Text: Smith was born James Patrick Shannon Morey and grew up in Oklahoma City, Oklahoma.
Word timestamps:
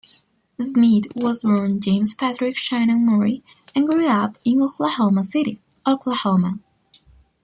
Smith 0.59 1.05
was 1.15 1.43
born 1.43 1.79
James 1.79 2.15
Patrick 2.15 2.57
Shannon 2.57 3.05
Morey 3.05 3.43
and 3.75 3.87
grew 3.87 4.07
up 4.07 4.39
in 4.43 4.59
Oklahoma 4.59 5.23
City, 5.23 5.61
Oklahoma. 5.85 6.57